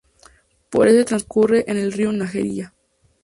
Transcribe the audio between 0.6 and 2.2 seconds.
Por este transcurre en el río